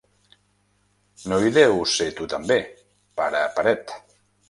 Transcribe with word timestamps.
No 1.33 1.39
hi 1.45 1.53
deus 1.59 1.95
ser 2.01 2.09
tu 2.23 2.29
també, 2.35 2.61
pare 3.23 3.47
paret? 3.61 3.99